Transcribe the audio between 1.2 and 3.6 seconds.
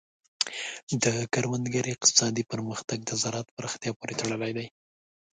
کروندګر اقتصادي پرمختګ د زراعت